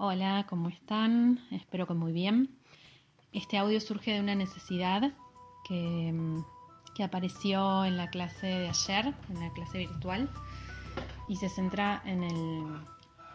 [0.00, 1.40] Hola, ¿cómo están?
[1.50, 2.56] Espero que muy bien.
[3.32, 5.10] Este audio surge de una necesidad
[5.66, 6.44] que, mm,
[6.94, 10.30] que apareció en la clase de ayer, en la clase virtual,
[11.26, 12.64] y se centra en el,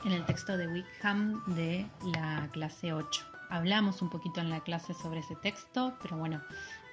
[0.06, 3.26] en el texto de Wickham de la clase 8.
[3.50, 6.42] Hablamos un poquito en la clase sobre ese texto, pero bueno,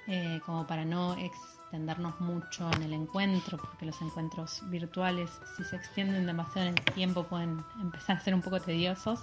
[0.07, 1.13] eh, como para no
[1.71, 6.83] extendernos mucho en el encuentro, porque los encuentros virtuales, si se extienden demasiado en el
[6.93, 9.21] tiempo, pueden empezar a ser un poco tediosos.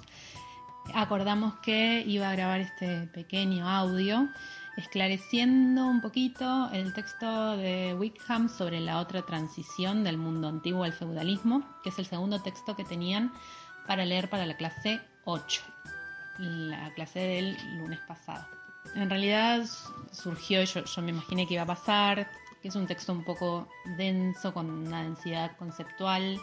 [0.95, 4.31] Acordamos que iba a grabar este pequeño audio
[4.79, 10.95] esclareciendo un poquito el texto de Wickham sobre la otra transición del mundo antiguo al
[10.95, 13.31] feudalismo, que es el segundo texto que tenían
[13.87, 15.63] para leer para la clase 8,
[16.39, 18.47] la clase del lunes pasado.
[18.95, 19.67] En realidad
[20.13, 22.31] surgió, yo, yo me imaginé que iba a pasar,
[22.61, 26.41] que es un texto un poco denso, con una densidad conceptual,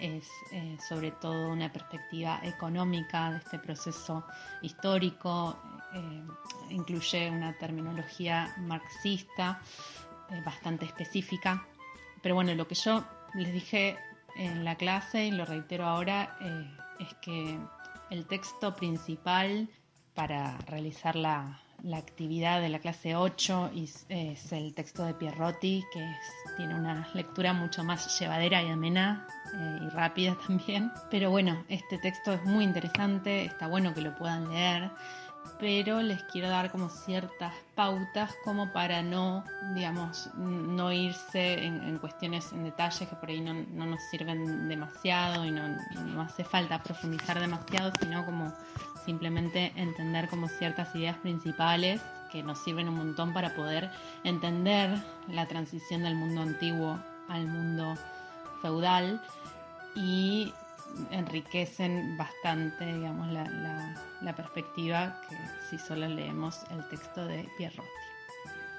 [0.00, 4.24] es eh, sobre todo una perspectiva económica de este proceso
[4.62, 5.58] histórico,
[5.94, 6.22] eh,
[6.70, 9.60] incluye una terminología marxista
[10.30, 11.66] eh, bastante específica,
[12.22, 13.96] pero bueno, lo que yo les dije
[14.36, 16.38] en la clase y lo reitero ahora
[17.00, 17.58] es que
[18.10, 19.68] el texto principal
[20.14, 26.04] para realizar la, la actividad de la clase 8 es, el texto de Pierrotti, que
[26.56, 30.90] tiene una lectura mucho más llevadera y amena eh, y rápida también.
[31.10, 34.90] Pero bueno, este texto es muy interesante, está bueno que lo puedan leer,
[35.58, 42.52] pero les quiero dar como ciertas pautas como para no, digamos, no irse en, cuestiones,
[42.52, 43.54] en detalles que por ahí no,
[43.86, 45.68] nos sirven demasiado y no,
[46.06, 48.52] no hace falta profundizar demasiado, sino como
[49.04, 53.90] simplemente entender como ciertas ideas principales que nos sirven un montón para poder
[54.24, 54.90] entender
[55.28, 57.94] la transición del mundo antiguo al mundo
[58.60, 59.22] feudal
[59.94, 60.52] y
[61.10, 65.36] enriquecen bastante, digamos, la, perspectiva que
[65.68, 67.88] si solo leemos el texto de Pierrotti.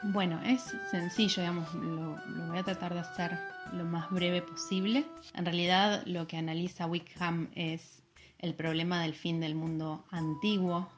[0.03, 3.37] Bueno, es sencillo, digamos, lo, lo, voy a tratar de hacer
[3.73, 5.05] lo más breve posible.
[5.33, 8.03] En realidad lo que analiza Wickham es
[8.39, 10.89] el problema del fin del mundo antiguo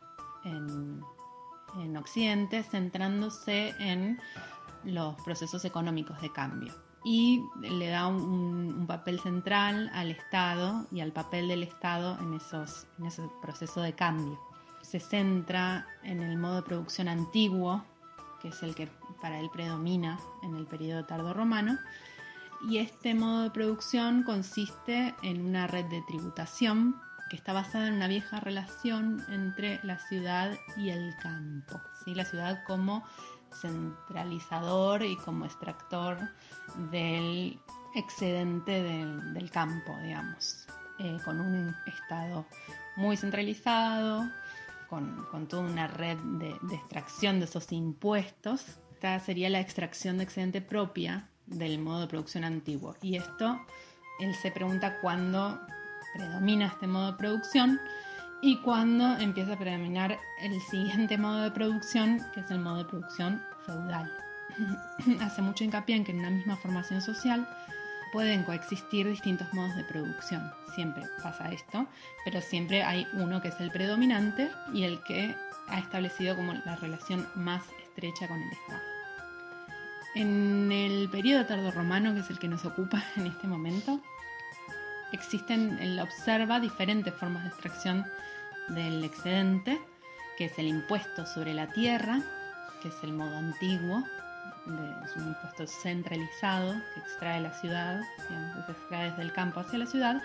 [0.45, 1.01] en,
[1.97, 4.19] Occidente, centrándose en
[4.83, 6.73] los procesos económicos de cambio.
[7.03, 12.87] Y le da un, papel central al Estado y al papel del Estado en, esos,
[12.99, 14.39] en ese proceso de cambio.
[14.81, 17.83] Se centra en el modo de producción antiguo,
[18.41, 18.89] que es el que
[19.21, 21.77] para él predomina en el periodo tardorromano,
[22.67, 26.95] y este modo de producción consiste en una red de tributación
[27.31, 31.79] que está basada en una vieja relación entre la ciudad y el campo.
[32.03, 32.13] ¿sí?
[32.13, 33.05] La ciudad como
[33.53, 36.17] centralizador y como extractor
[36.91, 37.59] del
[37.95, 40.67] excedente del, campo, digamos,
[40.99, 42.45] eh, con un estado
[42.95, 44.29] muy centralizado,
[44.89, 48.65] con, toda una red de, de, extracción de esos impuestos.
[48.93, 52.95] Esta sería la extracción de excedente propia del modo de producción antiguo.
[53.01, 53.59] Y esto,
[54.19, 55.59] él se pregunta cuándo
[56.13, 57.79] predomina este modo de producción
[58.41, 62.85] y cuando empieza a predominar el siguiente modo de producción, que es el modo de
[62.85, 64.11] producción feudal.
[65.21, 67.47] Hace mucho hincapié en que en una misma formación social
[68.11, 70.51] pueden coexistir distintos modos de producción.
[70.75, 71.87] Siempre pasa esto,
[72.25, 75.35] pero siempre hay uno que es el predominante y el que
[75.67, 78.81] ha establecido como la relación más estrecha con el Estado.
[80.15, 84.01] En el periodo tardorromano, que es el que nos ocupa en este momento,
[85.17, 88.05] existen, él observa diferentes formas de extracción
[88.69, 89.79] del excedente,
[90.37, 92.21] que es el impuesto sobre la tierra,
[92.81, 94.03] que es el modo antiguo,
[95.03, 99.79] es un impuesto centralizado que extrae la ciudad, digamos, se extrae desde el campo hacia
[99.79, 100.21] la ciudad,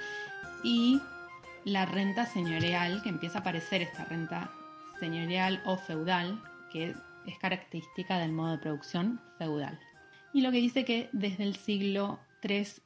[0.63, 1.01] y
[1.65, 4.51] la renta señorial, que empieza a aparecer esta renta
[5.01, 6.95] señorial o feudal, que
[7.27, 9.79] es característica del modo de producción feudal.
[10.33, 12.21] Y lo que dice que desde el siglo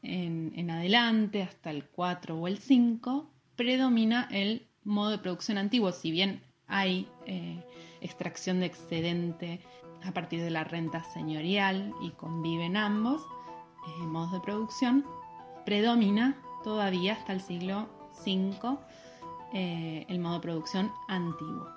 [0.03, 5.93] en, adelante, hasta el 4 o el 5, predomina el modo de producción antiguo.
[5.93, 7.63] Si bien hay eh,
[8.01, 9.61] extracción de excedente
[10.03, 13.23] a partir de la renta señorial y conviven ambos
[13.87, 15.05] eh, modos de producción,
[15.67, 17.89] predomina todavía hasta el siglo
[18.25, 18.79] V
[19.53, 21.69] eh, el modo de producción antiguo.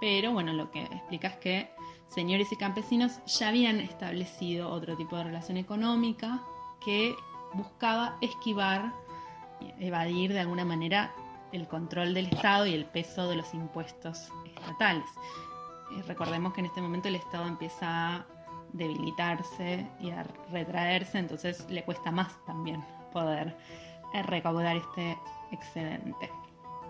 [0.00, 1.70] Pero bueno, lo que explica es que
[2.08, 6.44] señores y campesinos ya habían establecido otro tipo de relación económica
[6.84, 7.16] que
[7.52, 8.92] buscaba esquivar,
[9.78, 11.12] evadir de alguna manera
[11.52, 15.06] el control del Estado y el peso de los impuestos estatales.
[15.92, 18.26] Eh, recordemos que en este momento el Estado empieza a
[18.72, 23.56] debilitarse y a retraerse, entonces le cuesta más también poder
[24.12, 25.16] eh, recaudar este
[25.52, 26.30] excedente.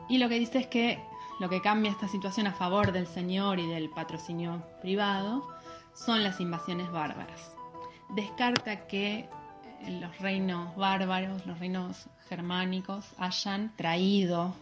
[0.09, 0.99] Y lo que dice es que
[1.41, 5.47] lo que cambia esta situación a favor del señor y del patrocinio privado
[5.93, 7.55] son las invasiones bárbaras.
[8.11, 9.29] Descarta que
[9.89, 14.55] los reinos bárbaros, los reinos germánicos, hayan traído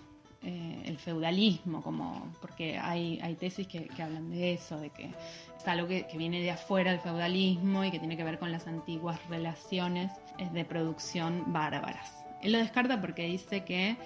[0.42, 5.68] eh, el feudalismo, como, porque hay, hay tesis que, hablan de eso, de que es
[5.68, 9.20] algo que, viene de afuera del feudalismo y que tiene que ver con las antiguas
[9.28, 10.10] relaciones
[10.52, 12.24] de producción bárbaras.
[12.42, 13.96] Él lo descarta porque dice que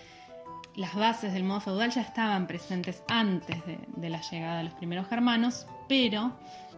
[0.77, 5.09] las bases del modo feudal ya estaban presentes antes de, la llegada de los primeros
[5.09, 6.33] germanos, pero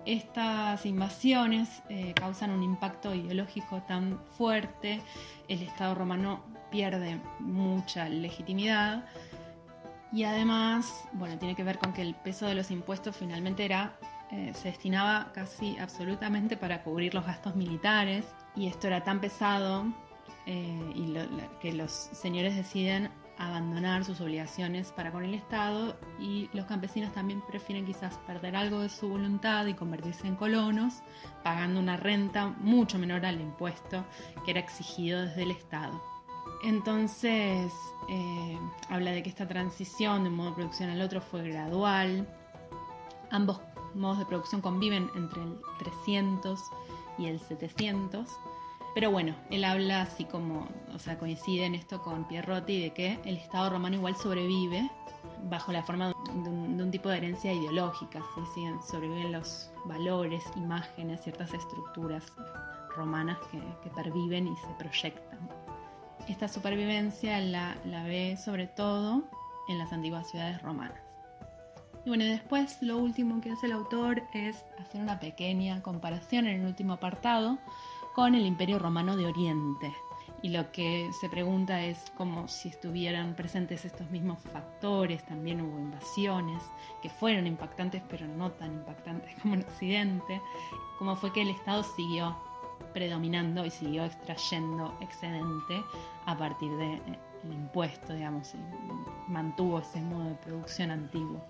[0.06, 5.00] estas invasiones eh, causan un impacto ideológico tan fuerte,
[5.48, 9.04] el Estado romano pierde mucha legitimidad
[10.10, 13.98] y además, bueno, tiene que ver con que el peso de los impuestos finalmente era,
[14.30, 18.24] eh, se destinaba casi absolutamente para cubrir los gastos militares.
[18.56, 19.84] Y esto era tan pesado
[20.46, 21.14] eh, y
[21.60, 27.40] que los señores deciden abandonar sus obligaciones para con el Estado y los campesinos también
[27.40, 31.02] prefieren quizás perder algo de su voluntad y convertirse en colonos,
[31.44, 34.04] pagando una renta mucho menor al impuesto
[34.44, 36.02] que era exigido desde el Estado.
[36.64, 37.72] Entonces,
[38.08, 38.58] eh,
[38.88, 42.26] habla de que esta transición de un modo de producción al otro fue gradual.
[43.30, 43.60] Ambos
[43.94, 46.60] modos de producción conviven entre el 300
[47.18, 48.28] y el 700.
[48.94, 53.18] Pero bueno, él habla así como, o sea, coincide en esto con Pierrotti de que
[53.24, 54.90] el Estado romano igual sobrevive
[55.44, 58.22] bajo la forma de un, tipo de herencia ideológica,
[58.54, 58.64] ¿sí?
[58.90, 62.24] sobreviven los valores, imágenes, ciertas estructuras
[62.96, 65.38] romanas que perviven y se proyectan
[66.28, 69.24] esta supervivencia la, ve sobre todo
[69.68, 71.00] en las antiguas ciudades romanas.
[72.04, 76.60] Y bueno, después lo último que hace el autor es hacer una pequeña comparación en
[76.60, 77.58] el último apartado
[78.18, 79.94] con el Imperio Romano de Oriente.
[80.42, 85.78] Y lo que se pregunta es como si estuvieran presentes estos mismos factores, también hubo
[85.78, 86.60] invasiones
[87.00, 90.42] que fueron impactantes pero no tan impactantes como en Occidente,
[90.98, 92.36] cómo fue que el Estado siguió
[92.92, 95.80] predominando y siguió extrayendo excedente
[96.26, 101.40] a partir del eh, impuesto, digamos, y mantuvo ese modo de producción antiguo.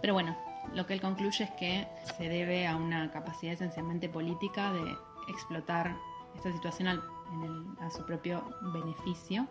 [0.00, 0.36] Pero bueno,
[0.72, 4.96] lo que él concluye es que se debe a una capacidad esencialmente política de
[5.28, 5.96] explotar
[6.34, 8.42] esta situación a su propio
[8.72, 9.46] beneficio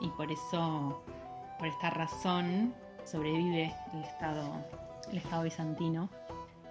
[0.00, 1.02] y por eso,
[1.58, 4.64] por esta razón, sobrevive el Estado,
[5.10, 6.08] el Estado bizantino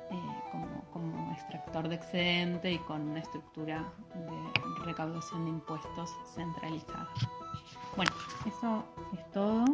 [0.10, 0.16] eh,
[0.52, 3.84] como, como, extractor de excedente y con una estructura
[4.14, 7.10] de recaudación de impuestos centralizada.
[7.96, 8.12] Bueno,
[8.46, 8.84] eso
[9.14, 9.66] es todo.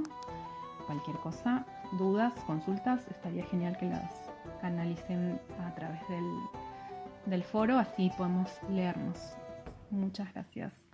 [0.87, 4.11] Cualquier cosa, dudas, consultas, estaría genial que las
[4.59, 6.25] canalicen a través del,
[7.25, 9.37] del foro, así podemos leernos.
[9.89, 10.73] Muchas gracias.